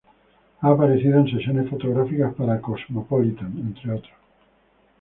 Ha 0.61 0.67
aparecido 0.71 1.19
en 1.19 1.27
sesiones 1.27 1.69
fotográficas 1.69 2.33
para 2.33 2.59
"Cosmopolitan", 2.59 3.55
entre 3.59 3.91
otros... 3.91 4.13